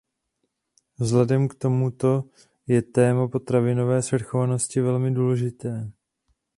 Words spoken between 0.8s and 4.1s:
Vzhledem k tomuto je téma potravinové